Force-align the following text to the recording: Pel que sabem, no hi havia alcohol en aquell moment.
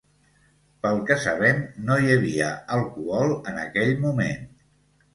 Pel 0.85 0.97
que 1.09 1.17
sabem, 1.25 1.61
no 1.91 1.99
hi 2.05 2.11
havia 2.15 2.49
alcohol 2.81 3.39
en 3.53 3.63
aquell 3.69 3.97
moment. 4.09 4.47